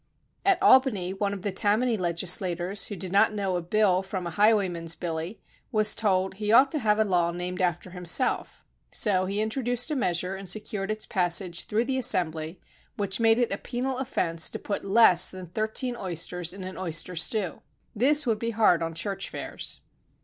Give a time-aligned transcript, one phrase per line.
[0.43, 4.25] At Albany one of the Tammany legisla tors who did not know a bill from
[4.25, 5.39] a high wayman's billy,
[5.71, 9.95] was told he ought to have a law named after himself; so he introduced a
[9.95, 12.59] measure and secured its passage through the Assembly
[12.97, 17.15] which made it a penal offense to put less than thirteen oysters in an oyster
[17.15, 17.61] stew.
[17.95, 19.81] This would be hard on church fairs.